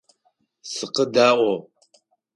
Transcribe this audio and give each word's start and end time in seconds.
Сыкъэдаӏо! 0.73 1.53